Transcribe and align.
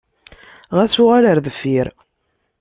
Ɣas 0.77 0.95
uɣal 1.01 1.25
ɣer 1.27 1.37
deffir. 1.45 1.87